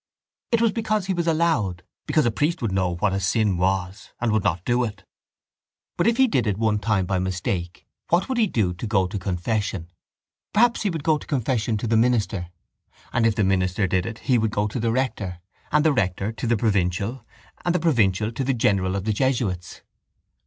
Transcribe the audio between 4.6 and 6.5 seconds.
do it. But if he did